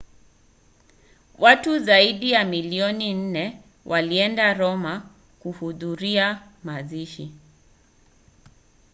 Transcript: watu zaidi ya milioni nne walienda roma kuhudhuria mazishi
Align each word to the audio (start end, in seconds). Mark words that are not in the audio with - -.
watu 1.39 1.79
zaidi 1.79 2.31
ya 2.31 2.45
milioni 2.45 3.13
nne 3.13 3.61
walienda 3.85 4.53
roma 4.53 5.09
kuhudhuria 5.39 6.43
mazishi 6.63 7.31